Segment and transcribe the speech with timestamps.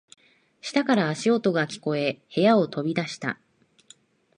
[0.63, 3.39] 下から足音が聞こえ、部屋を飛び出した。